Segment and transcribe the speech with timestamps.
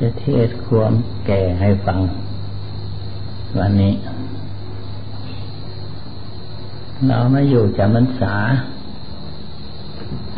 [0.00, 0.92] จะเทศความ
[1.26, 2.00] แก่ให้ฟัง
[3.58, 3.94] วันนี้
[7.06, 8.34] เราไม่อยู่จำพรรษา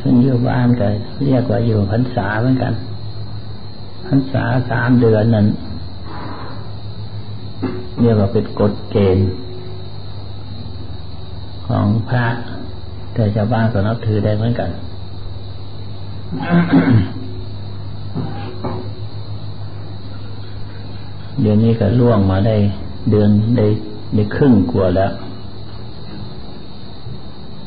[0.00, 0.86] ถึงอยู่บ้านก็
[1.24, 2.72] เรียกว่าอยู่พรรษาเหมือนกัน
[4.06, 5.46] พรรษาสามเดือนนั้น
[8.00, 9.30] เรียกว่าเป็นกฎเกณฑ์
[11.66, 12.26] ของพระ
[13.14, 14.70] แต่ชาวบ้านก็นับถือได้เหมือนกัน
[21.40, 22.56] เดือนนี้ก็ล่วงมาได้
[23.10, 23.66] เดือนได้
[24.14, 25.10] ได้ครึ่งกว่าแล้ว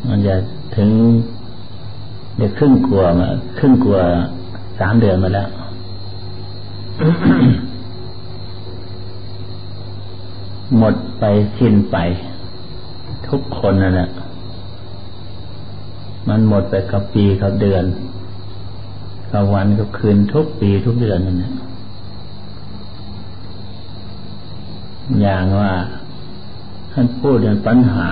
[0.08, 0.36] มันจะ
[0.78, 0.90] ถึง
[2.38, 4.02] ได้ครึ่งกว่ามาครึ่งกว่า
[4.80, 5.50] สามเดือนมาแล้ว
[10.78, 11.24] หมดไป
[11.58, 11.98] สิ้นไป
[13.28, 14.10] ทุกคนนั่นแหละ
[16.28, 17.84] มันหมดไปกับปีกับเดือน
[19.32, 21.54] กับวันกับคืนทุกปีทุกเดือนนั่นแหละ
[25.22, 25.74] อย่างว่า
[26.92, 28.10] ท่านพูดเรื่องปัญหา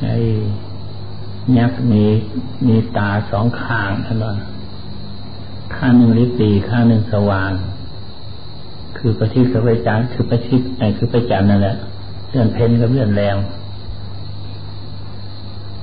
[0.00, 0.16] ไอ้
[1.58, 2.04] ยักษ์มี
[2.66, 4.34] มีตาสองข้างท่านว่า
[5.76, 7.50] ข้างหนึ่งลิปีข้างหนึ่งสว่าง
[8.96, 11.76] คือประทิศกับประจันคือประทิศไอ้คือประจันนั่นแหละ
[12.30, 13.36] เลื่อนเพนกับเลื่อนแรง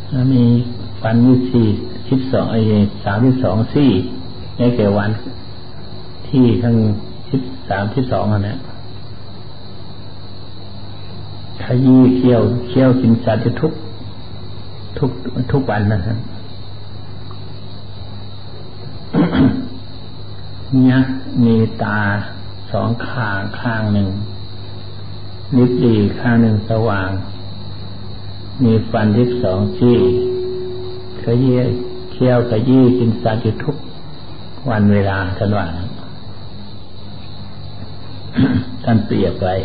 [0.10, 0.46] แล้วมี
[1.02, 1.68] ฟันยี่สี่
[2.10, 2.60] สิบสองไอ้
[3.06, 3.90] สามสิบสองซี่
[4.58, 5.10] ในแก่วัน
[6.30, 6.76] ที่ทั้ง
[7.30, 8.56] สิบสามสิบสองอันนี้
[11.64, 13.74] ขยี้เคี้ยวเคี้ยวกินสัตว์ทุก
[14.98, 15.12] ทุก
[15.52, 16.18] ทุกวันนะครับ
[20.90, 22.00] ยักษ์มีตา
[22.72, 24.08] สองข้างข้างหนึ่ง
[25.58, 27.10] นิดดีข้างหนึ่งสว่าง
[28.64, 29.98] มีฟันที่สองจี้
[31.22, 31.56] ขยี้
[32.12, 33.76] เคี้ยวขยี้กินสัตว์ทุก
[34.70, 35.72] วันเวลาทันวัน
[38.84, 39.56] ท่านเปรียบไว้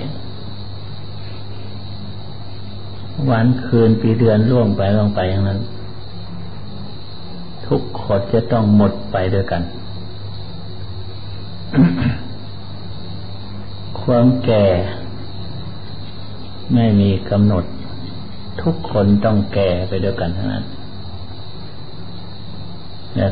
[3.30, 5.60] วันคืนปีเดือนล่วงไปล่วงไปอย่างนั้น
[7.66, 9.62] ทุกคนจะต้องหมดไปด้วยกัน
[14.00, 14.66] ความแก่
[16.74, 17.64] ไม่มีกำหนด
[18.62, 20.64] ทุกคนต้องแก่ไปด้วยกันทั้งนั้น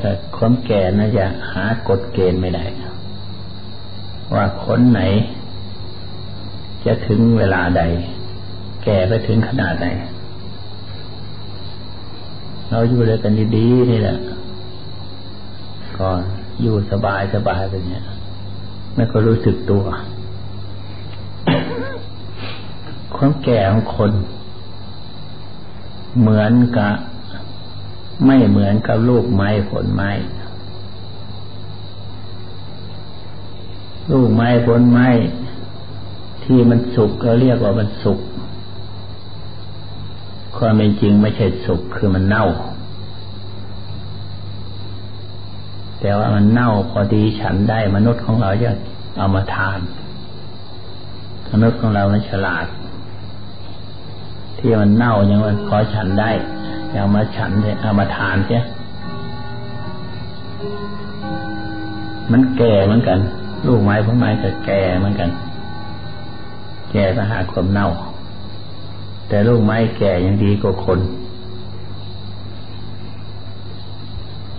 [0.03, 2.65] แต่ความแก่น่าจะหากฎเกณฑ์ไม่ได้
[4.35, 5.01] ว่าคนไหน
[6.87, 7.83] จะถึงเวลาใด
[8.85, 9.87] แก่ไปถึงขนาดไหน
[12.71, 14.19] เราอยู่เลยกันดีๆนี่แหละ
[15.99, 16.09] ก็
[16.63, 18.05] อยู่สบายสบายไปเนี่ย
[18.95, 19.85] ไม่ก็รู้สึกตัว
[23.15, 24.13] ความแก่ของคน
[26.21, 26.93] เหมือนกับ
[28.27, 30.11] ไม่เหมือนกับลูกไม้ผลไม้
[34.13, 35.07] ลูกไม้ผลไม้
[36.45, 38.21] ที่มันสุกเราเรียกว่ามันสุก
[40.57, 42.47] ความเป็นจริงไม่ใช่สุกคือมันเน่า
[46.01, 48.71] แต่ว่ามันเน่าพอดีฉันได้มนุษย์ของเราจะ
[49.19, 49.79] เอามาทาน
[51.53, 52.67] มนุษย์ของเรามันฉลาด
[54.59, 56.31] ที่มันเน่ายังมันพอฉันได้
[57.01, 58.63] เอามาฉันเนี่ยเอามาทานเสีย
[62.33, 63.19] มันแก่เหมือนกัน
[63.67, 65.31] ลูกไม้พวกไม้จะแก่เหมือนกัน
[66.93, 67.89] แก่ถ้าหาความเน่า
[69.29, 71.01] แต่ลูกไม้แก่ยังดีกว่าคน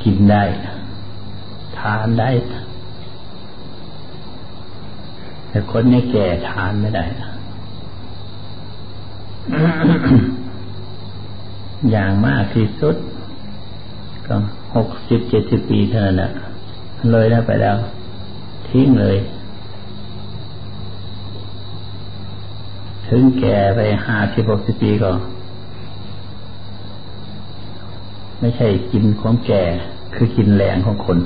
[0.03, 0.43] กินได้
[1.77, 2.29] ทานได้
[5.49, 7.05] แต่คนนี้แก่ทานไม่ได้
[11.91, 12.95] อย่างมากที่สุด
[14.27, 14.35] ก็
[14.75, 16.31] หกสิบเจ็ดสิบปีเท่านั้นแหละ
[17.11, 17.77] เลยแล้วไปแล้ว
[18.69, 19.17] ทิ้งเลย
[23.15, 25.11] ถึงแก่ไปห้าสิบหกสิบปีก็
[28.39, 29.63] ไม่ใช่กินของแก่
[30.15, 31.17] คือกินแรงของคน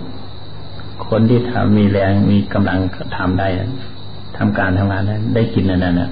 [1.07, 2.79] คนที่ทำมีแรงมีกำลัง
[3.17, 3.47] ทำได้
[4.37, 6.09] ทำการทำงานนั้นได้กินนั่นน่ะ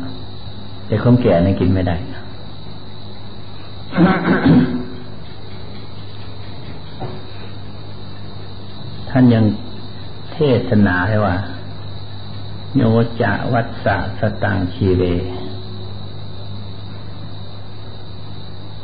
[0.87, 1.95] แต่ของแก่นั้นกินไม่ได้
[9.09, 9.43] ท่านยัง
[10.33, 10.37] เท
[10.69, 11.35] ศนาให้ว่า
[12.75, 12.81] โย
[13.21, 15.03] จะวัตสะสตังชีเว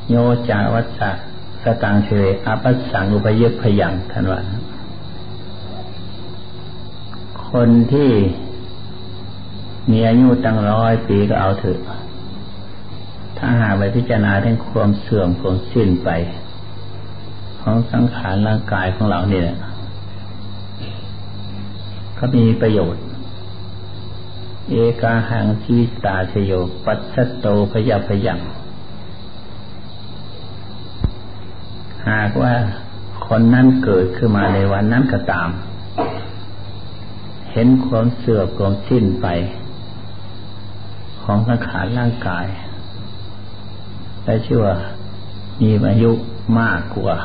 [0.10, 0.16] โย
[0.50, 1.10] จะวัตสะ
[1.64, 4.40] สตังชีเวอปัสสังอุปยพยังท่านว่า
[7.50, 8.12] คนที่
[9.92, 11.80] มีอายุตั้งร้อยปีก็เอาเถอะ
[13.38, 16.10] ถ้าหากไปพิจารณาถึงความเสื่อมความสิ้นไป
[17.62, 19.46] ของสังขารร่างกายของเราเนี่ย
[22.18, 23.04] ก็มีประโยชน์
[24.70, 26.52] เอกาหังชีตาชโย
[26.86, 28.40] ปัสสโตพยาพยัง
[32.10, 32.54] หากว่า
[33.28, 35.50] คนนั้นเกิดขึ้นมาในวันนั้นก็ตาม
[37.52, 39.28] เห็นความเสื่อมความสิ้นไป
[41.24, 42.46] ของสังขารร่างกาย
[44.24, 44.76] และชื่อว่า
[45.62, 46.12] มีอายุ
[46.60, 47.16] มากกว่า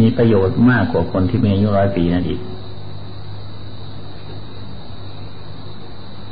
[0.00, 2.40] มีประโยชน์มากกว่าคนที่มีอายุร้อยปีนั่นอีก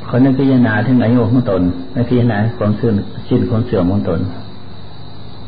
[0.09, 2.95] คนนั้นพิจารณาถึงอายุของตนไม่พิจารณาความเสื่อม
[3.29, 4.19] สิ้นความเสื่อมของตน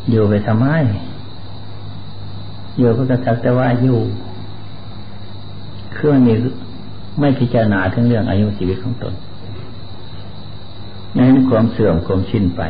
[0.09, 0.67] อยู่ไปทำไม
[2.77, 3.99] อยู่ก็กระสักแต่ว่าอยู่
[5.95, 6.33] คือมันมี
[7.19, 9.13] ไม่พิจารณาถึงเรื่องอายุชีวิตของตน
[11.17, 12.61] นั้นความเสื่อมความสิ้นไป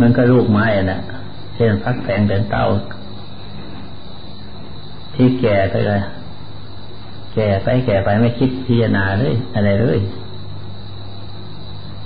[0.00, 1.00] มันก็ลูกไม้อะนะ
[1.54, 2.66] เช่นพักแสงเดินเต้า
[5.14, 6.02] ที่แก่ไปเลย
[7.34, 9.98] แก่ไปแก่ไปไม่คิดพิจารณาเลย อะไรเลย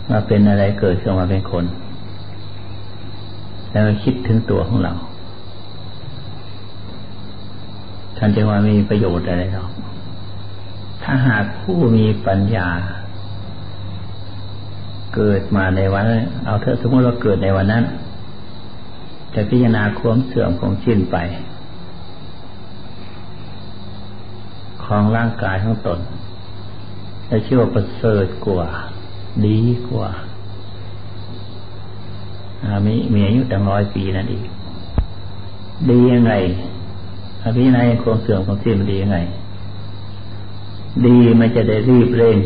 [0.09, 1.65] มาเป็นอะไรเกิดขึ้นมาเป็นคน
[3.71, 4.93] แล้วคิดถึงตัวของเรา
[8.17, 9.71] ท่านจะว่ามีประโยชน์อะไรหรอก
[11.03, 12.69] ถ้าหากผู้มีปัญญา
[15.15, 16.05] เกิดมาในวัน
[16.45, 17.85] เอาเถอะสมมติว่าเกิดในวันนั้น
[19.35, 21.17] จะพิจารณาความเสื่อมของชิ้นไป
[24.85, 26.01] ของร่างกายของตน
[27.27, 28.69] และชื่อว่าประเสริฐกว่า
[29.47, 30.09] ดีกว่า
[32.87, 34.45] มีมีอายุตั้งร้อยปีนั่นเอง
[35.91, 36.33] ดียังไง
[37.43, 39.19] อภินัยความเสื่อมของสิ้นมันดียังไง
[41.07, 42.39] ดีมันจะได้รีบเร่ง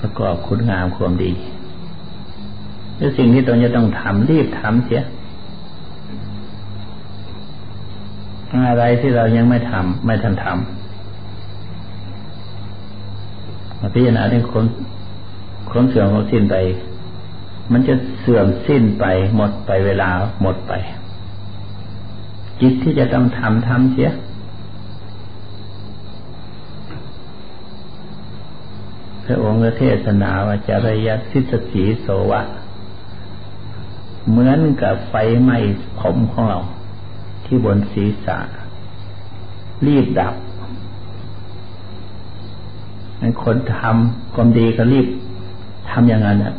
[0.00, 1.32] ประกอบคุณงามความดี
[2.96, 5.02] แล้วสิ่งที่ตนจะต้องทำรีบทำเสีย
[8.68, 10.58] อะไรที่เรายังไม่ทำไม่ทันทำ
[13.94, 14.64] พิจารณาถึงคน
[15.70, 16.54] คนเสื่อมของสิ้นไป
[17.72, 19.04] มันจะเสื่อมสิ้นไป
[19.36, 20.10] หมดไปเวลา
[20.42, 20.72] หมดไป
[22.60, 24.10] จิตที่จะต้องทำทำเสีย
[29.24, 32.40] พระองค์เทศนาว่าจริยสิสสีโสวะ
[34.28, 35.58] เหมือนกับไฟไหม้
[35.98, 36.60] ผมของเรา
[37.44, 38.38] ที่บนศีรษะ
[39.86, 40.34] รีบดับ
[43.42, 45.06] คนทำความดีก็รีบ
[45.90, 46.54] ทำอย่างนั้นอะ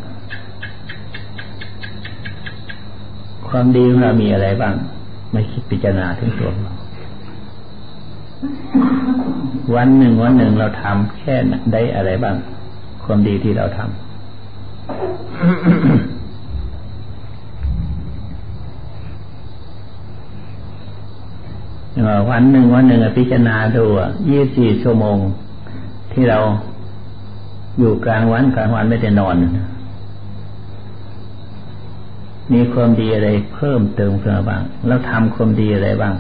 [3.58, 4.74] ความดีของเรามีอะไรบ้าง
[5.32, 6.74] ไม่คิดพิจารณาถึงตัวเรา
[9.76, 11.36] วันหนึ่งวันหนึ่งเราทำแค่
[11.74, 12.36] ได้อะไรบ้าง
[13.06, 13.90] ความดีที่เราทำ
[22.32, 23.86] วันหนึ่งวันหนึ่งพิจารณาดู
[24.30, 25.18] ยี่สี่ชั่วโมง
[26.14, 26.40] ที่เรา
[27.80, 29.36] อยู่กลางวันกลางวันไม่ได้นอน
[32.54, 36.14] มีความดีอะไรเพิ่มเติมขึ้นมาบ้าง แล้วทำความดีอะไรบ้าง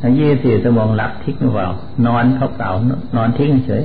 [0.00, 1.68] ทั้งยี่สี่สมองหลับทิ้งหรือเปล่า
[2.06, 2.70] นอนเขาเปล่า
[3.16, 3.82] นอนทิ้งเฉย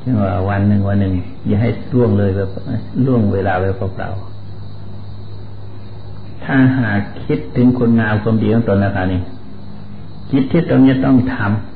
[0.00, 1.12] ที่ว่าวันหนึ่งวันหนึ่ง
[1.46, 2.48] อย่าให้ล่วงเลยแบบ
[3.06, 4.32] ล่วงเวลาไปเปล่าๆ
[6.44, 9.20] ถ้าหากคิดถึงคุณงามความดีของตนนะคะนี่
[10.30, 11.71] คิดที่ตรงนี้ต้องทำ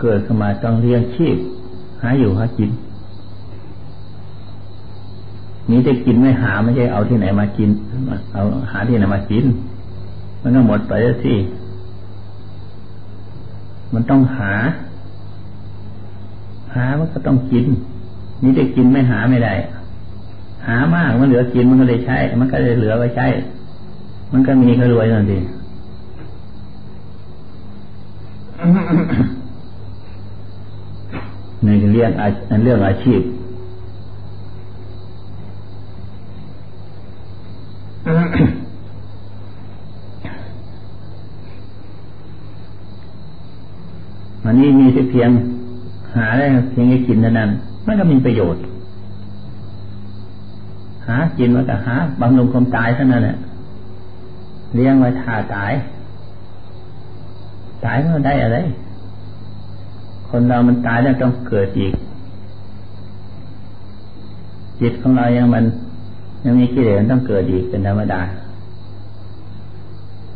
[0.00, 1.36] เกิดขึ้นมาต้องเลี้ยงชีพ
[2.02, 2.70] หาอยู่หากิน
[5.70, 7.70] มีแต่กินไม่หาไม่ใช่เอาที่ไหนมากิน
[8.34, 9.44] เอาหาที่ไหนมากิน
[10.42, 11.34] มันก็หมดไปแล้วสิ
[13.94, 14.52] มันต้องหา
[16.74, 17.64] หามันก็ต้องกิน
[18.42, 19.54] นี่แต่กินไม่หาไม่ได้
[20.66, 23.26] หามากมันเหลือกินมันก็เลยใช้ มันก็เลยเหลือไว้ใช้
[24.32, 25.44] มันก็มีก็รวยนั่นเอง
[31.70, 32.10] ในเรื่อง
[32.64, 33.20] เรื่องอาชีพ
[44.44, 45.30] อันนี้มีเพียง
[46.14, 47.50] หาได้เพียงแค่กินเท่านั้น
[47.86, 48.62] มันก็มีประโยชน์
[51.06, 53.36] หากินมันก็หาบำรุงความตายเท่านั้นแหละ
[54.74, 55.72] เลี้ยงไว้ท่าตาย
[57.84, 58.58] ตายมันได้อะไร
[60.30, 61.94] คนเรามันตายแล้วต้องเกิดอีก
[64.80, 65.64] จิตของเรายังมัน
[66.44, 68.20] ยังมีกิเลสต้องเกิดอีกเป็นธรรมดา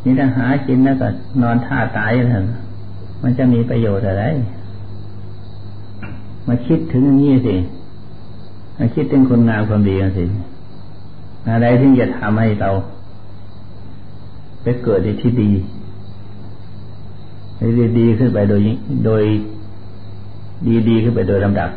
[0.03, 1.07] นี่ถ้าหากินแล้วก็
[1.41, 2.45] นอนท่าตายเถอะ
[3.23, 4.23] มันจะมีประโยชน์อะไร
[6.47, 7.55] มาคิดถึงอย่างนี้สิ
[8.77, 10.25] มาคิดถึงคุณงามความดีกันสิ
[11.49, 12.69] อะไรที่จะทำให้เรา
[14.63, 15.51] ไปเกิดในที่ดี
[17.57, 17.67] ให้
[17.99, 18.61] ดีขึ้นไปโดย
[19.05, 19.23] โดย
[20.67, 21.69] ดีดีขึ้นไปโดยลำดับ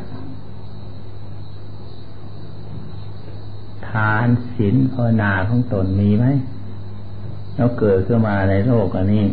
[3.88, 6.26] ทานศีลภาวนาของตนมีไหม
[7.56, 9.25] เราเกิดขึ้นมาในโลกอันนี้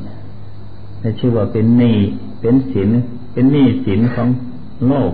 [1.02, 1.98] จะชื่อว่าเป็นหนี้
[2.42, 2.90] เป็นศีล
[3.34, 4.28] เป็นหนี้ศีลของ
[4.88, 5.12] โลก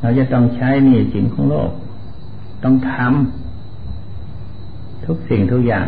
[0.00, 1.70] เราจะต้องใช้หนี้ศีลของโลก
[2.64, 5.86] ต้องทำทุกสิ่งทุกอย่าง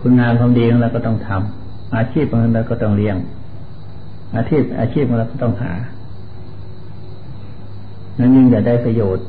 [0.00, 3.16] คุณงานความดีของเราก็ต้องทำอาชีพของเราก็ต้องเลี้ยง
[4.36, 5.72] อาชีพอาชีพของเราต้องหา
[8.18, 9.24] นั้นยิ่งจะได้ประโยชน์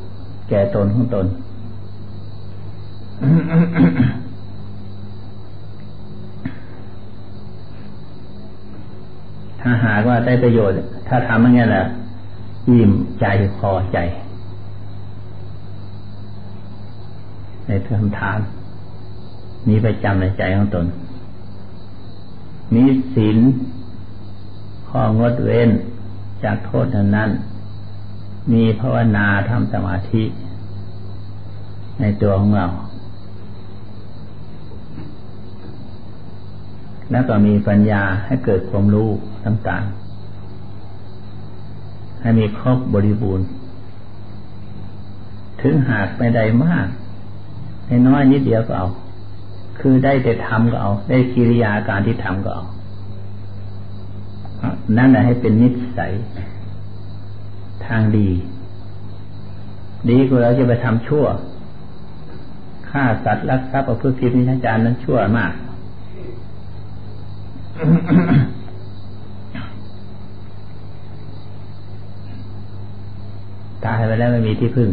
[0.49, 1.25] แก่ตนของตน
[9.61, 10.75] ถ้าหากว่าได้ประโยชน์
[11.07, 11.85] ถ้าทำอย่างนี้แหละ
[12.73, 13.25] ยิ้มใจ
[13.57, 13.97] พอใจ
[17.65, 18.39] ในเพื่อทาน
[19.67, 20.85] มีประจำในใจของตน
[22.73, 23.37] มีศีล
[24.89, 25.69] ข้องดเว้น
[26.43, 27.29] จากโทษนั้นนั้น
[28.53, 30.23] มีภาวนาทำสมาธิ
[31.99, 32.67] ในตัวของเรา
[37.11, 39.09] แล้วก็มีปัญญาให้เกิดความรู้
[39.45, 43.45] ต่างๆ ให้มีครบบริบูรณ์
[45.61, 46.87] ถึงหากไม่ได้มาก
[47.85, 48.87] ให้น้อยนิดเดียวก็เอา
[49.79, 52.65] คือได้แต่ทำก็เอา ได้กิริยาการที่ทำก็เอา
[54.97, 56.11] นั่นแหละให้เป็นนิสัย
[57.85, 58.29] ทางดี
[60.09, 61.25] ดีกว่าเราจะไปทำชั่ว
[62.89, 65.53] ฆ่าสัตว์รักทรัพย์ประพฤติผิดนิจารนั้นชั่วมาก
[73.85, 74.89] ตายไปแล้วไม่มีที่พึ่ง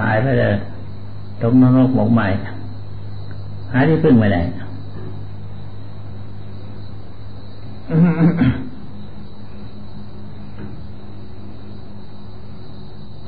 [0.00, 0.54] ตายไปเลย
[1.42, 2.26] ตกนรกหมกใหม่
[3.72, 4.42] หาที่พึ่งไม่ได้
[7.88, 7.92] ให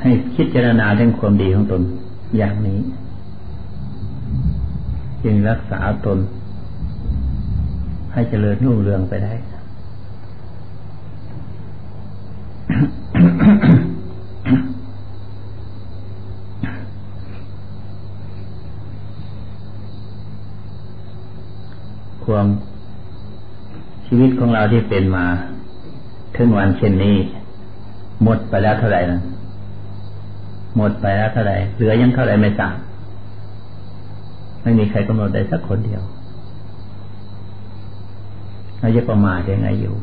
[0.09, 1.83] ้คิดเจรณาเรื่องความดีของตน
[2.37, 2.79] อย่างนี้
[5.25, 6.19] จึงรักษาตน
[8.13, 9.35] ให้เจริญรุ่งเรืองไปได้
[22.25, 22.47] ความ
[24.07, 25.27] ชี วิตของเราที่เป็นมา
[26.37, 27.17] ถึงวันเช่นนี้
[28.23, 29.21] หมดไปแล้วเท่าไหร่นะ
[30.77, 32.77] หมดไปแล้วเท่าไหร่เหลือยังเท่าไหร่ไม่ทราบ
[34.63, 36.03] ไม่มีใครกำหนดได้สักคนเดียว
[38.81, 39.95] เราจะประมาทยังไงอยู่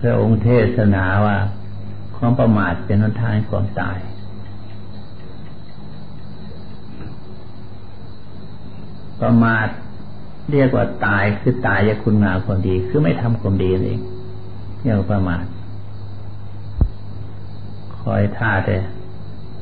[0.00, 1.36] พระองค์เทศนาว่า
[2.16, 3.98] ความประมาทเป็นหนทางความตาย
[9.20, 9.68] ประมาท
[10.50, 14.00] เรียกว่าตายคือตายจากคุณงามความดี คือไม่ทำความดีเอง
[14.80, 15.44] เรียกว่าประมาท
[17.98, 18.76] คอยท่าแต่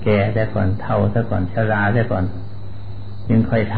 [0.02, 2.24] แก่แต่ก่อนเท่าแต่ก่อนชราแต่ก่อน
[3.30, 3.76] ยังคอยท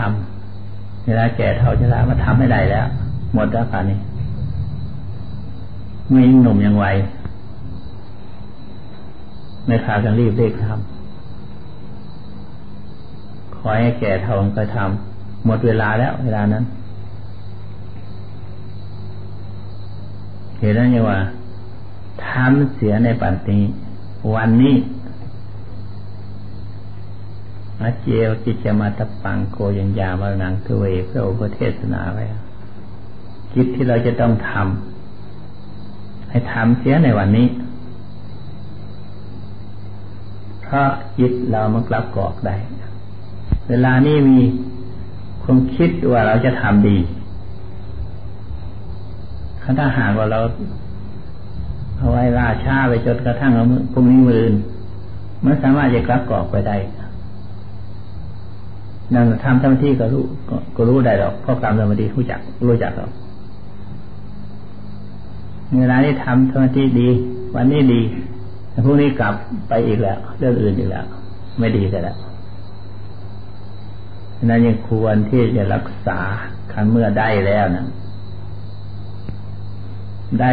[0.52, 2.86] ำเวลาแก่เท่าชรามาทำไม่ได้แล้ว
[3.34, 3.98] หมดแล้วป่านนี้
[6.08, 6.96] เมื่อยังหนุ่มยังวัย
[9.66, 10.76] ไม่พากันรีบเร่งทำ
[13.58, 16.64] คอยให้แก่เท่าก็ทำหมดเวลาแล้วเวลานั้น
[20.58, 21.18] เห็นแล้วยังว่า
[22.28, 23.60] ทำเสียในปัจจุบัน
[24.34, 24.74] วันนี้
[27.80, 32.24] อาเจวกิจมาตปังโกยังยามรนังคือเวพระโอษเทศนาไว้
[33.54, 37.46] กิจที่เราจะต้องทำให้ทำเสียในวันนี้
[40.62, 42.56] เพราะจิตเรามันกลับกอกได้
[43.68, 44.40] เวลานี้มี
[45.42, 46.98] ความคิดว่าเราจะทำดี
[49.78, 50.40] ถ้าหากว่าเรา
[51.96, 54.44] เอาไว้ล่าช้าไปจนกระทั่งเอาพรุ่งนี้มือ
[55.44, 56.76] มันสามารถจะกลับกอกไปได้
[59.14, 60.24] นั่งทำทำที่ก็รู้
[60.76, 63.10] ก็รู้ได้หรอกเพราะกรรมสมาธิรู้จักรู้จักหรอก
[65.78, 67.08] เวลานี้ทำสมาธิดี
[67.54, 68.00] วันนี้ดี
[68.84, 69.34] พรุ่งนี้กลับ
[69.68, 71.04] ไปอีกแล้ว เรื่องอื่นอีกแล้ว
[71.58, 72.16] ไม่ดีแต่แล้ว
[74.44, 76.18] นั้นยังควรที่จะรักษา
[76.72, 77.86] คันเมื่อได้แล้วนะ
[80.40, 80.52] ได้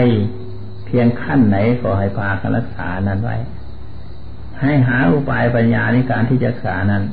[0.85, 3.35] เพียงขั้นไหนก็ให้พากันรักษานั้นไว้
[4.59, 7.03] ให้หาอุบายปัญญาในการที่จะรักษานั้น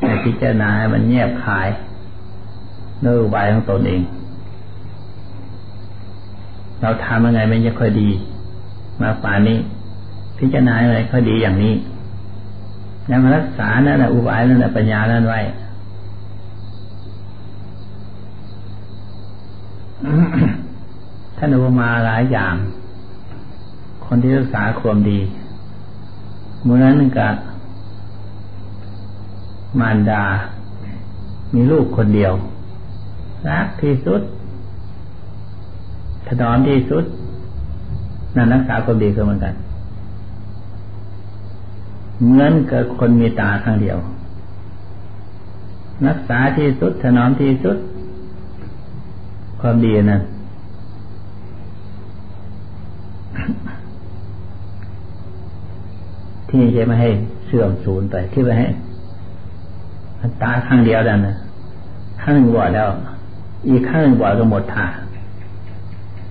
[0.00, 1.68] ให้พิจารณาให้มันแยบคาย
[3.04, 4.02] ด้วยอุบายของตนเอง
[6.80, 8.08] เราทำยังไงมันจะค่อยดี
[9.00, 9.58] มาป่านนี้
[10.38, 11.74] พิจารณาอะไรค่อยดีอย่างนี้
[13.06, 15.40] แล้วรักษานั่นแหละอุบายนั่นแหละปัญญานั่นไว้
[21.36, 22.54] ท่านอุปมาหลายอย่าง
[24.04, 25.20] คนที่รักษาความดี
[26.62, 27.34] เมื่อนั้นกับ
[29.80, 30.24] มารดา
[31.54, 32.32] มีลูกคนเดียว
[33.48, 34.22] รักที่สุด
[36.26, 37.04] ถนอมที่สุด
[38.36, 39.54] นั่นรักษาความดีเหมือนกัน
[42.24, 43.98] เหมือนกับคนมีตาข้างเดียว
[46.08, 47.76] รักษาที่สุด ถนอมที่สุด
[49.60, 50.22] ความดีนั่น
[56.50, 57.10] ที่จะไม่ให้
[57.46, 58.66] เสื่อมสูญไป ที่ไม่ให้
[60.42, 61.36] ตาข้างเดียวนั่นนะ
[62.22, 62.88] ข้างหนึ่งบอดแล้ว
[63.68, 64.86] อีกข้างหนึ่งบอดก็หมดท่า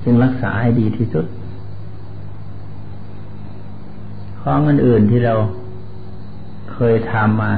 [0.04, 1.26] จึงรักษาให้ดีที่สุด
[4.42, 5.34] ของอื่นๆที่เรา
[6.74, 7.52] เคยทำมา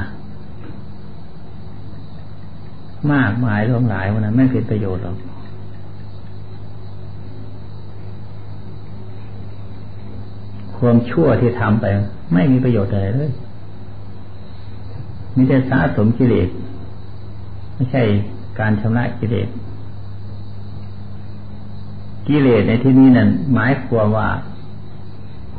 [3.13, 5.30] มากมายหลงหลายวันนั้นไม่เป็นประโยชน์หรอก
[10.81, 11.85] ความชั่วที่ทำไป
[12.33, 13.31] ไม่มีประโยชน์อะไรเลย
[15.35, 16.49] มีแต่สะสมกิเลส
[17.73, 18.03] ไม่ใช่
[18.59, 19.49] การชำระกิเลส
[22.27, 24.29] กิเลสในที่นี้นั่นหมายความว่า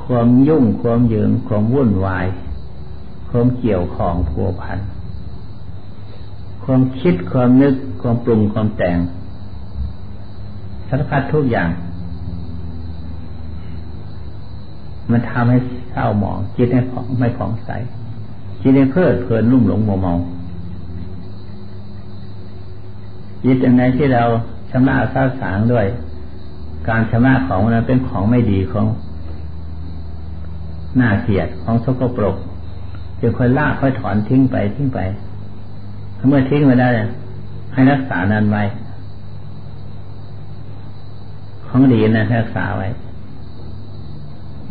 [0.04, 2.26] ความยุ่งความเหยิงความวุ่นวาย
[3.30, 4.78] ความเกี่ยวของพัวพัน
[6.64, 8.96] ความคิดความนึกความปรุงความแต่ง
[10.88, 11.68] สารพัดทุกอย่าง
[15.10, 15.58] มันทำให้
[15.90, 17.70] เศร้าหมองจิตให้ของไม่ผ่องใส
[18.62, 20.14] จิตให้เพลิดเพลินลุ่มหลงมัวเมา
[23.44, 24.22] จิตยังไงที่เรา
[24.70, 25.86] ชำระซาสางด้วย
[26.88, 28.86] การชำระของนั้นเป็นของไม่ดีของ
[31.00, 32.36] น่าเกลียดของสกปรก
[33.20, 34.98] จึงค่อยลากค่อยถอนทิ้งไปทิ้งไป
[36.28, 36.88] เมื่อทิ้งมาได้
[37.72, 38.62] ให้รักษานั้นไว้
[41.68, 42.88] ของดีนะรักษาไว้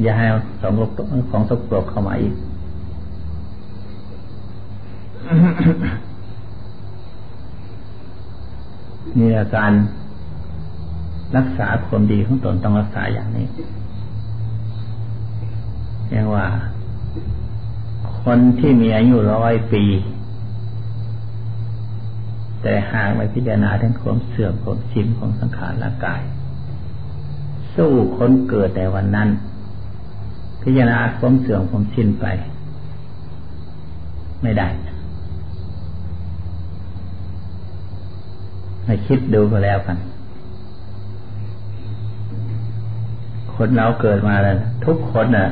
[0.02, 0.26] อย่าให้
[0.62, 0.74] สอง
[1.32, 2.34] ของสกปรกเข้ามาอีก
[9.18, 9.72] นี่อาการ
[11.38, 13.48] รักษาความดีของตนต้องรักษาอย่างนี้
[16.10, 16.48] เรียกว่า
[18.24, 19.84] คนที่มีอายุร้อยปี
[22.62, 26.22] แต่หากไม่พิจารณาทั้งความเสื่อมความชิมของสังขารร่างกาย
[27.76, 29.30] สู้คนเกิดในวันนั้น
[30.62, 32.26] พิจารณาความเสื่อมความชินไป
[34.42, 34.68] ไม่ได้
[38.86, 39.98] ให้คิดดูก็แล้วกัน
[43.54, 45.48] คนเราเกิดมาแล้วทุกคนน่ะ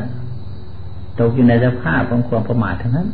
[1.20, 3.08] ตกอยู่ในสภาพของความประมาททั้งนั้น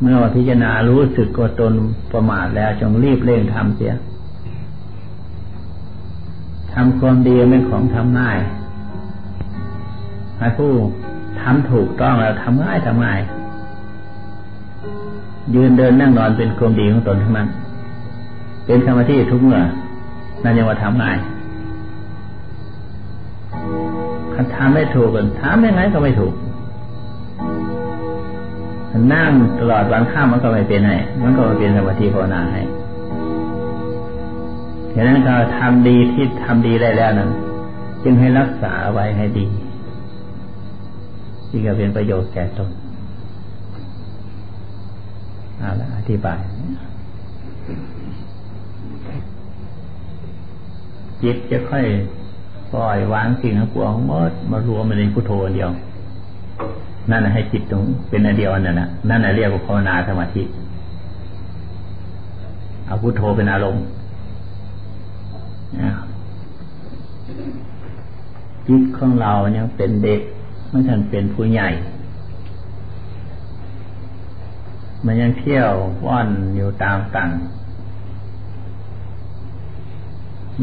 [0.00, 1.72] เมื่อพิจารณารู้สึกว่าตน
[2.12, 3.92] ประมาทแล้วจงรีบเร่งทำเสีย
[6.72, 8.38] ทำความดีเป็นของทำง่าย
[10.40, 10.72] ให้ผู้
[11.40, 13.20] ทำถูกต้องแล้วทำง่ายทำง่าย
[15.54, 17.48] ยืนเดินนั่งนอนเป็นความดีของตนทั้งนั้น
[18.66, 19.60] เป็นสมาธิทุกเมื่อ
[20.44, 21.18] นั่นยังว่าทำง่าย
[24.56, 26.34] ทำไม่ถูกกันทำยังไงก็ไม่ถูก
[29.14, 32.62] นั่งตลอดวันข้ามมันก็ไม่เป็นไงมันก็ไม่เป็นสมาธิภาวนาให้
[34.94, 37.30] ฉะนั้นเราทำดีที่ทำดีได้แล้วนั้น
[38.02, 39.46] จึงให้รักษาไว้ให้ดี
[41.50, 42.70] ที่จะเป็นประโยชน์แก่ตน
[45.58, 46.40] เอาละอธิบาย
[51.22, 51.84] จิตจะค่อย
[52.72, 55.70] ปล่อยวางสิ่งทั้งปวงหมดมารวมในพุทโธเดียว
[57.10, 60.42] นั่นให้จิตตรงเป็นอันเดียวนั่นนะนั่นเรียกว่าภาวนาสมาธิ
[62.86, 63.84] เอาพุทโธเป็นอารมณ์
[68.68, 70.20] จิตของเรายังเป็นเด็ก
[70.70, 71.68] ไม่ทันเป็นผู้ใหญ่
[75.04, 75.70] มันยังเที่ยว
[76.06, 77.30] ว่อนอยู่ตามต่าง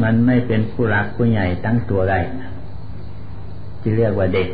[0.02, 2.18] มันไม่เป็นผู้รักผู้ใหญ่ตั้งตัวได้
[3.80, 4.48] ที่เรียกว่าเด็ก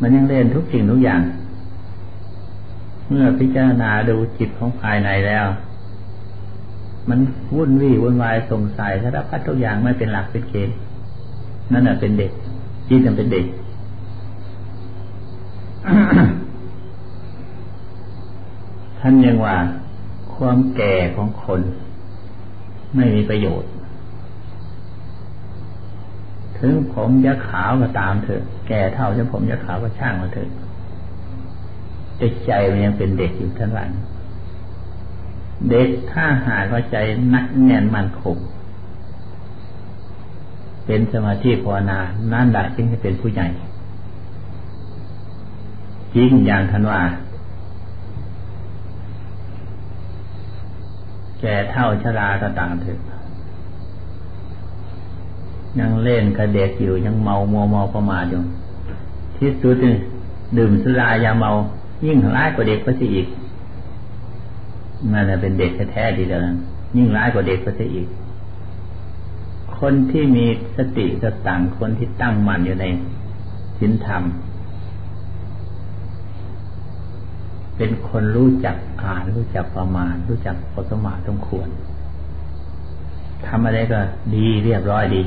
[0.00, 1.22] มันยังเล่นทุกสิ่งทุกอย่าง
[3.08, 5.46] เมื่อพิจารณาดูจิตของภายในแล้ว
[7.08, 7.18] มัน
[7.56, 10.76] วุ่นวี่วุ่นวายสงสัยสารพัดทุกอย่างไม่เป็นหลักเป็นเกณฑ์
[11.72, 12.30] นั่นแหะเป็นเด็ก
[12.88, 13.46] จิตมันเป็นเด็ก
[18.98, 19.56] ท่านยังว่า
[20.34, 21.60] ความแก่ของคน
[22.94, 23.70] ไม่มีประโยชน์
[26.58, 30.48] ถึงผมจะขาวก็ตามเถอะ แก่เท่าจะผมจะขาวก็ช่างมาเถอะ
[32.16, 33.90] แต่ใจมันยังเป็นเด็กอยู่ทั้งหลัง
[35.70, 36.96] เด็กถ้าหากว่าใจ
[37.34, 38.36] นักแน่นมั่นคง
[40.86, 41.98] เป็นสมาธิภาวนา
[42.32, 43.48] นั่นแหละจึงจะเป็นผู้ใหญ่
[46.14, 47.00] จริงอย่างทันว่า
[51.40, 52.98] แก่เท่าชราก็ต่ามเถอะ
[55.78, 58.42] ยังเล่นกับเด็กอยู่ยังเมามัวมาประมาทอยู่
[59.36, 59.76] ที่สุด
[60.58, 61.50] ดื่มสุรายาเมา
[62.06, 63.26] ยิ่งร้ายกว่าเด็กก็จะอีก
[65.12, 66.40] นั่นเป็นเด็กแท้ๆดีแล้ว
[66.96, 68.08] ยิ่งร้ายกว่าเด็กก็จะอีก
[69.78, 72.86] คนที่มีสติสตังคนที่ตั้งมั่นอยู่ใน
[73.78, 74.22] ศีลธรรม
[77.78, 81.68] เป็นคนรู้จักอ่านรู้จักประมาณ รู้จักพอสมาสมควร
[83.46, 83.98] ทำอะไรก็
[84.34, 85.22] ดีเรียบร้อยดี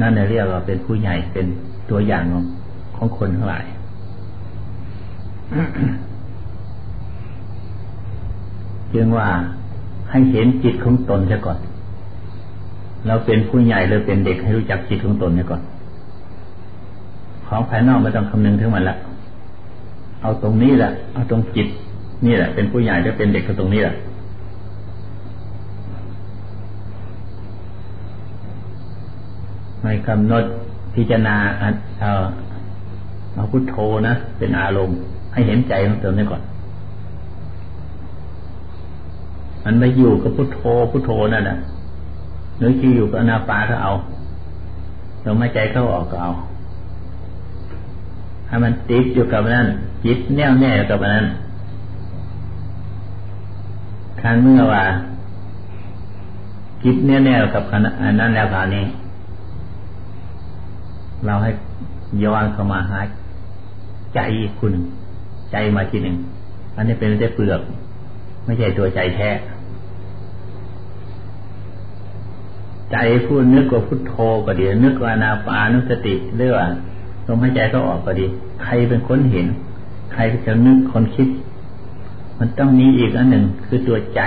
[0.00, 1.46] นั่นเรียกว่าเป็นผู้ใหญ่เป็น
[1.90, 2.24] ตัวอย่าง
[2.96, 3.64] ของคนทั้งหลาย
[8.94, 9.28] จึงว่า
[10.10, 11.58] ให้เห็นจิตของตนซะก่อน
[13.06, 15.62] เราเป็นผู้ใหญ่หรือเป็นเด็กให้รู้จักจิตของตนซะก่อน
[17.52, 18.96] ของภายนอกไม่ต้องคำนึงถึงมันละ
[20.22, 21.68] เอาตรงนี้แหละเอาตรงจิต
[22.26, 23.94] นี่แหละ เป็นผู้ใหญ่หรือเป็นเด็กก็ตรงนี้แหละ
[29.80, 30.44] ไม่กำหนด
[30.94, 31.36] พิจารณา
[32.00, 32.10] เอา
[33.34, 33.76] เอาพุทโธ
[34.08, 34.96] นะเป็นอารมณ์
[35.32, 36.42] ให้เห็นใจของตนนี้ก่อน
[39.64, 40.60] มันไม่อยู่กับพุทโธ
[40.90, 41.56] พุทโธนั่นนะ
[42.58, 43.92] หรือที่อยู่กับอนาปาก็เอา
[45.22, 46.32] เราไม่ใจเข้าออกก็เอา
[48.52, 49.66] ให้มันติดอยู่กับนั้น
[50.04, 51.24] จิตแน่วแน่กับนั้น
[54.20, 54.84] คันเมื่อว่า
[56.84, 58.84] จิตแน่แน่กับขณะนั้นแล้วคราวนี้
[61.26, 61.50] เราให้
[62.24, 63.00] ย้อนเข้ามาหา
[64.14, 64.20] ใจ
[64.58, 64.72] คุณ
[65.52, 66.16] ใจมาทีหนึ่ง
[66.76, 67.60] อันนี้เป็นแต่เปลือก
[68.44, 69.30] ไม่ใช่ตัวใจแท้
[72.92, 74.14] ใจพูดนึกว่าพุทโธ
[74.46, 76.70] ก็ดีนึกว่านาปานุสติเรื่อย
[77.26, 78.26] ลมหายใจก็ออกก็ดี
[78.62, 79.46] ใครเป็นคนเห็น
[80.12, 81.28] ใครจะนึกคนคิด
[82.38, 84.20] มันต้องมีอีกอันหนึ่งคือตัวใจ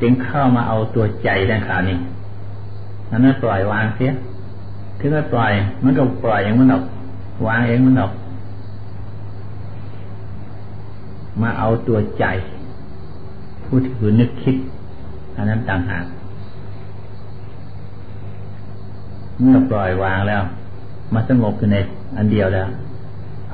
[0.00, 1.96] จึงเข้ามาเอาตัวใจด้านขานี้
[3.10, 4.12] อันนั้นปล่อยวางเสีย
[4.98, 5.52] ถึงว่าปล่อย
[5.84, 6.84] มันก็ปล่อยอย่างมันออก
[7.46, 8.12] วางเองมันออก
[11.42, 12.24] มาเอาตัวใจ
[13.64, 14.56] ผู้ถือนึกคิด
[15.36, 16.04] อันนั้นต่างหาก
[19.40, 20.42] เมื่อปล่อยวางแล้ว
[21.12, 21.76] มาสงบอยู่ใน
[22.16, 22.68] อันเดียวแล้ว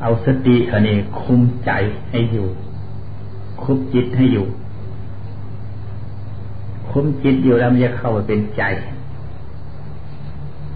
[0.01, 1.71] เอาสติอันนี้คุมใจ
[2.11, 2.47] ให้อยู่
[3.63, 4.47] คุมจิตให้อยู่
[6.91, 8.63] คุมจิตอยู่แล้วมันจะเข้าไปเป็นใจ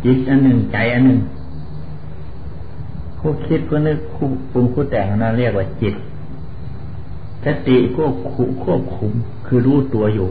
[0.05, 1.21] จิตอันหนึ่งใจอันหนึ่ง
[3.19, 5.95] ผู้คิดผู้นึกผู้ปรุงผู้แต่งนั้นเรียกว่าจิต
[7.45, 8.05] สติก็
[8.65, 9.13] ควบคุม
[9.47, 10.29] คือรู้ตัวอยู่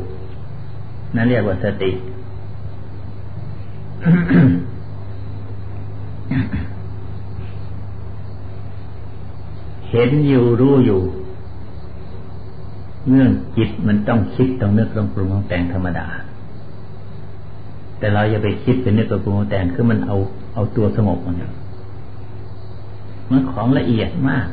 [1.16, 1.92] นั่นเรียกว่าสติ
[9.90, 11.02] เห็นอยู่รู้อยู่
[13.10, 16.08] เรื่องจิตมันต้องคิดต้องนึกต้องปรุงต้องแต่งธรรมดา
[18.00, 20.16] แต่เราอย่าไปคิดเป็นนึกปรุงแต่งคือมันเอา
[20.54, 21.36] เอาตัวสงบมัน
[23.32, 24.48] มันของละเอียดมาก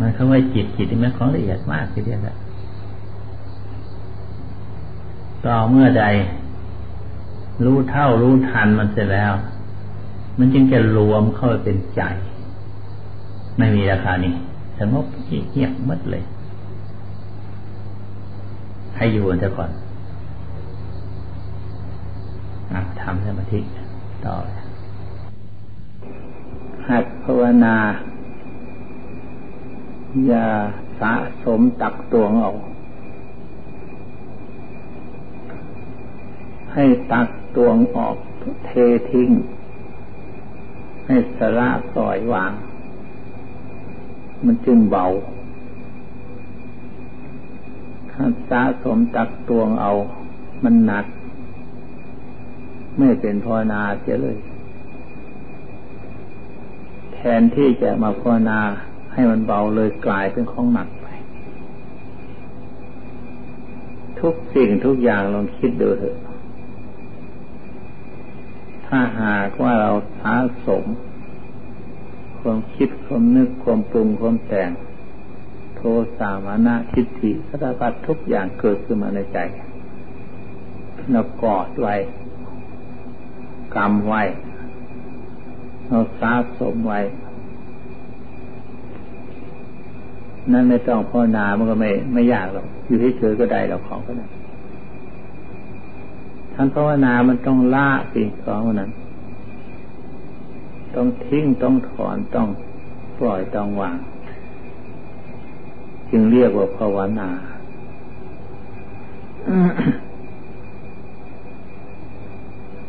[0.00, 2.36] มันคำว่าจิตจิตนี่มันของละเอียดมากทีเดียวแหละ
[5.44, 6.04] ต่อเมื่อใด
[7.64, 9.32] รู้เท่ารู้ทันมันเสร็จแล้ว
[10.38, 12.02] มันจึงจะรวมเข้าไปเป็นใจ
[13.58, 14.32] ไม่มีราคานี่
[14.78, 15.06] สงบ
[15.50, 16.22] เงียบมัดเลย
[18.96, 19.70] ให้อยู่กันก่อน
[23.00, 23.60] ทำสมาธิ
[24.24, 24.34] ต่อ
[26.88, 27.76] หัดภาวนา
[30.26, 30.46] อย่า
[31.00, 31.12] สะ
[31.44, 32.56] สมตักตวงออก
[36.76, 38.16] ให้ตักตวงออก
[38.64, 38.70] เท
[39.10, 39.30] ทิ้ง
[41.06, 42.52] ให้สละปล่อยวาง
[44.44, 45.04] มันจึงเบา
[48.10, 49.92] ถ้าสะสมตักตวงเอา
[50.64, 51.06] มันหนัก
[52.98, 54.38] ไม่เป็นภาวนาเสียเลย
[57.14, 58.60] แทนที่จะมาภาวนา
[59.12, 61.06] ให้มันเบาเลยกลายเป็นของหนักไป
[64.20, 66.16] ทุกสิ่งทุกอย่างลองคิดดูเถอะ
[68.86, 70.34] ถ้าหากว่าเราสะ
[70.66, 70.84] สม
[72.40, 74.70] ความคิดความนึกความปรุงความแต่ง
[75.76, 75.80] โท
[76.18, 79.38] สามานะทิฏฐิสารพัดทุกอย่างเกิดขึ้นมาในใจ
[81.12, 81.94] เรากอดไว้
[83.76, 84.22] กำไว้
[85.88, 87.00] เราสะสมไว้
[90.52, 94.26] นั่นไม่ต้องภาวนามันก็ไม่ไม่ยากหรอกอยู่เฉยๆก็ได้เราของก็ได้
[96.58, 98.90] ท่านภาวนามันต้องละสิ่งของนั้น
[100.94, 102.48] ต้องทิ้งต้องถอนต้อง
[103.18, 103.96] ปล่อยต้องวาง
[106.10, 107.28] จึงเรียกว่าภาวนา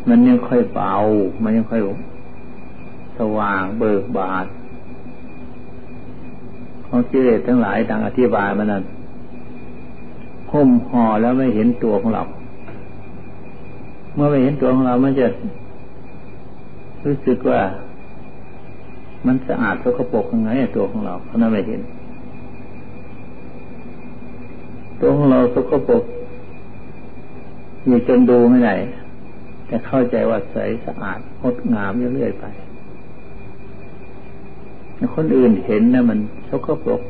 [0.09, 0.93] มันยังค่อยเบา
[1.43, 1.81] มันยังค่อย
[3.17, 4.45] สว่างเบิกบาน
[6.87, 8.83] ของกิเลสทั้งหลายดังอธิบายมานั้น
[10.51, 12.23] ห่มห่อแล้วไม่เห็นตัวของเรา
[14.17, 15.27] เมื่อไม่เห็นตัวของเรามันจะ
[17.05, 17.61] รู้สึกว่า
[19.25, 21.81] มันสะอาดสกปรกยังไงตัวของเราเพราะนั้นไม่เห็น
[25.01, 26.03] ตัวของเราสกปรก
[27.85, 28.75] อยู่จนดูไม่ได้
[29.67, 32.45] แต่เข้าใจว่าใสสะอาดงดงามเรื่อยๆไป
[35.15, 37.01] คนอื่นเห็นนะมันชกปรก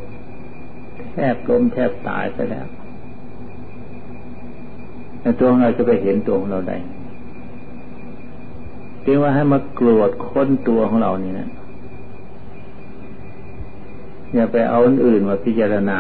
[1.12, 2.68] แทบล้มแทบตายไปแล้ว
[5.22, 6.78] แต่ตัวของเราจะไปเห็นตัวของเราได้
[9.08, 11.50] เรียกว่าให้มากรธค้นตัวของเรานี่นะ
[14.34, 16.00] อย่าไปเอาอันอื่นมาพิจารณา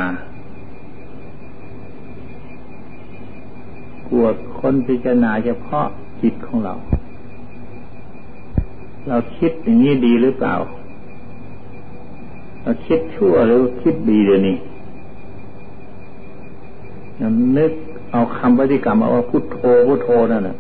[4.10, 5.86] กวดค้นพิจารณาเฉพาะ
[6.22, 6.74] จิตของเรา
[9.08, 10.56] เราคิดอย่างนี้ดีหรือเปล่า
[12.62, 14.58] เราคิดชั่วหรือคิดดีเดี๋ยวนี้
[17.58, 17.72] นึก
[18.12, 20.58] เอาคำปฏิกรรมเอาว่าพุทโธพุทโธนั่นนะ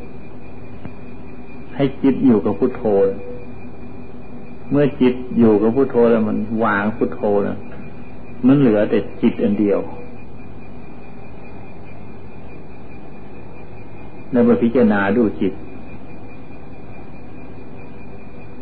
[1.77, 2.83] ให้จิตอยู่กับพุทโธ
[4.71, 7.57] เมื่อจิตอยู่กับพุทโธแล้วมันวางพุทโธนะ
[8.47, 9.79] มันเหลือแต่จิตอันเดียว
[14.31, 15.53] แล้วมาพิจารณาดูจิต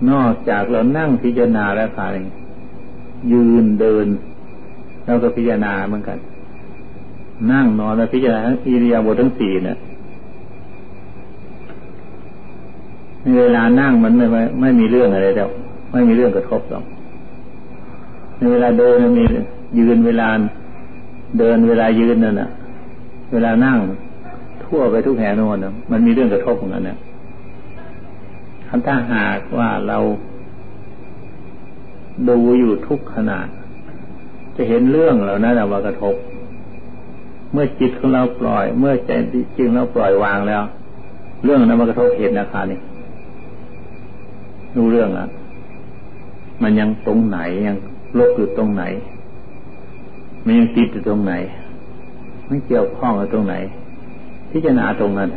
[0.09, 2.05] นอกจากเรานั่งพิจารณาแล้วค่ะ
[3.31, 4.07] ยืนเดิน
[5.05, 6.17] เราก็พิจารณาเหมือนกัน
[7.51, 9.77] นั่งนอนแล้วพิจารณาอิริยาบถทั้งสี่เนี่ย
[13.25, 15.49] ในเวลานั่งมันไม่ไม่ไม่มีเรื่องอะไรแล้ว
[15.91, 16.83] ไม่มีเรื่องกระทบหรอก
[18.37, 19.23] ในเวลาเดินมี
[19.77, 20.27] ยืนเวลา
[21.39, 22.49] เดินเวลายืนนั่นน่ะ
[23.33, 23.77] เวลานั่ง
[24.63, 26.97] ทั่วไปทุกแห่งโน่นมันมีเรื่องกระทบของนั้นเนี่ย
[28.85, 29.97] ถ้าหากว่าเรา
[32.29, 33.39] ดูอยู่ทุกขณะ
[34.55, 36.15] จะเห็นเรื่องเหล่านั้นว่ากระทบ
[37.51, 39.11] เมื่อจิตของเราปล่อย เมื่อใจ
[39.57, 40.63] จริงเราปล่อยวางแล้ว
[41.43, 42.79] เรื่องนั้นมากระทบเหตุนะคะนี่
[44.75, 45.27] รู้เรื่องอะ
[46.63, 47.77] มันยังตรงไหนยัง
[48.17, 48.83] ลบอยู่ตรงไหน
[50.45, 51.33] มันยังติดอยู่ตรงไหน
[52.47, 53.55] ไม่เกี่ยวข้องกับตรงไหน
[54.51, 55.29] พิจารณาตรงนั้น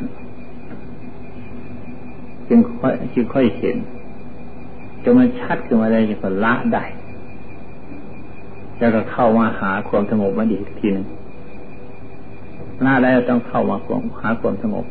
[2.49, 3.77] จึงค่อยจึงค่อยเห็น
[5.03, 6.85] จนมันชัดขึ้นมาได้จึงละได้
[8.79, 11.07] แล้วก็เข้ามาหาความสงบมาอีกทีหนึ่ง
[12.85, 13.77] ละได้ต้องเข้ามา
[14.21, 14.87] หาความสงบ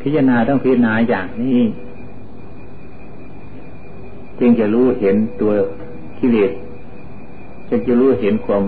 [0.00, 1.58] พิจารณาต้องพิจารณาอย่างนี้
[4.38, 5.52] จึงจะรู้เห็นตัว
[6.18, 6.52] กิเลส
[7.68, 8.62] จึงจะรู้เห็นความ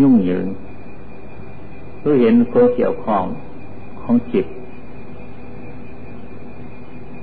[0.00, 0.46] ยุ่งเหยิง
[2.04, 3.24] รู้เห็นความเกี่ยวข้อง
[4.00, 4.46] ของจิต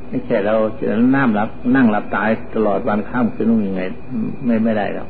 [0.07, 3.81] ไม่ใช่เราจะนั่งรับนั่งหลับตายตลอดวันข้ามคืนนู่นยังไง
[4.45, 5.07] ไม่ไม่ได้หรอก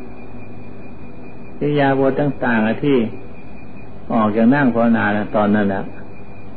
[1.59, 2.97] วิยาบทต่างๆที่
[4.13, 5.83] ออกจากนั่งภาวนาตอนนั้นนะ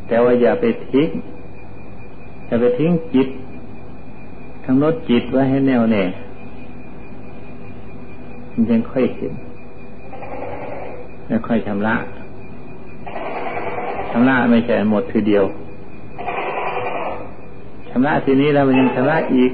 [0.08, 1.08] แต่ว่าอย่าไปทิ้ง
[2.46, 3.28] อย่าไปทิ้งจิต
[4.72, 6.04] ทั้งลดจิตไว้ให้แน่วแน่
[8.52, 9.32] มันยังค่อยเห็น
[11.26, 11.94] ไม่ค่อยชำระ
[14.10, 15.44] ชำระไม่ใช่หมดทีเดียว
[17.88, 19.50] ชำระทีนี้แล้วมันยังชำระอีก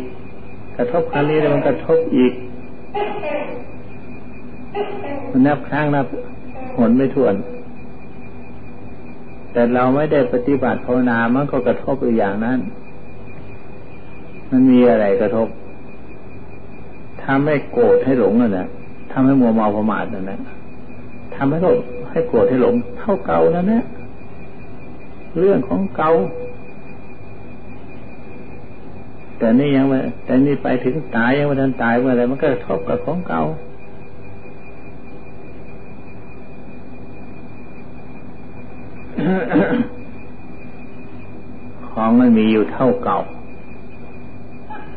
[0.77, 2.33] กระทบครั้งนี้แล้วมันกระทบอีก
[5.31, 6.07] มันนับครั้งนับ
[6.77, 7.35] หนไม่ถ้วน
[9.53, 12.61] แต่เราไม่ได้ปฏิบัติภาวนามันก็กระทบอยู่อย่างนั้น
[14.51, 15.49] มันมีอะไรกระทบ
[17.25, 18.67] ทำให้โกรธให้หลงนั่นแหละ
[19.13, 20.41] ทำให้มัวเมาประมาทนั่นแหละ
[21.35, 21.79] ทำให้โกรธ
[22.11, 23.83] ให้โกรธให้หลง เท่าเก่านั่นแหละ
[25.39, 26.11] เรื่องของเก่า
[29.39, 33.43] แต่นี่ยังไม่แต่นี่ไปถึงตายยังไม่ทันตายเมื่อไรมันก็ทบกับของเก่า
[41.89, 43.19] ของมันมีอยู่เท่าเก่า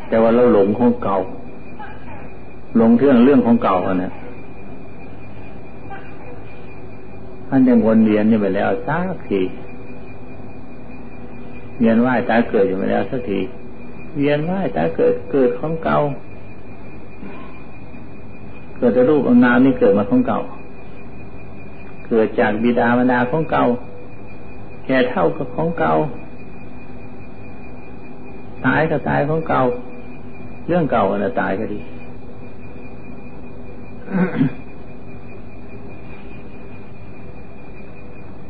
[0.10, 1.18] แต่ว่าเราหลงของเก่า
[2.78, 4.12] หลงเรื่องเรื่องของเก่าอะนะ
[7.50, 9.42] มันยังวนเวียนอยู่ไปแล้วสักที
[11.80, 13.40] เวียนว่ายตายเกิดอยู่ไปแล้วสักที
[14.18, 15.98] เวียนว่ายตายเกิดเกิดของเก่า
[18.78, 20.40] เกิดจากรูปนามนี่เกิดมาของเก่า
[22.08, 23.66] เกิดจากบิดามารดาของเก่า
[24.86, 25.94] แก่เท่ากับของเก่า
[28.66, 29.62] ตายก็ตายของเก่า
[30.70, 31.80] เรื่องเก่าอันตายก็ดี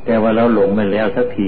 [0.06, 1.48] แต่ว่าเราหลงไปแล้วสักที